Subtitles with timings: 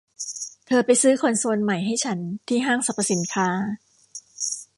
[0.65, 3.47] เธอไปซื้อคอนโซลใหม่ให้ฉันที่ห้างสรรพสินค้า